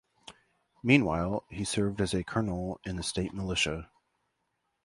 Meanwhile, 0.81 1.45
he 1.51 1.63
served 1.63 2.01
as 2.01 2.15
a 2.15 2.23
colonel 2.23 2.79
in 2.83 2.95
the 2.95 3.03
state 3.03 3.35
militia. 3.35 3.91